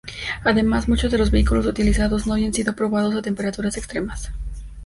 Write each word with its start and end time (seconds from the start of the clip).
Además, 0.43 0.87
muchos 0.87 1.11
de 1.11 1.19
los 1.19 1.29
vehículos 1.29 1.67
utilizados 1.67 2.25
no 2.25 2.33
habían 2.33 2.55
sido 2.55 2.75
probados 2.75 3.13
a 3.13 3.21
temperaturas 3.21 3.77
extremas. 3.77 4.31